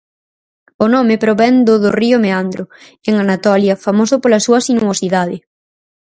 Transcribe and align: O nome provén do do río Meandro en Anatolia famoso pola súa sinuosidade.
O 0.83 0.85
nome 0.95 1.15
provén 1.23 1.55
do 1.67 1.73
do 1.83 1.89
río 2.01 2.17
Meandro 2.25 2.63
en 3.07 3.13
Anatolia 3.23 3.81
famoso 3.85 4.15
pola 4.23 4.43
súa 4.45 4.59
sinuosidade. 4.67 5.35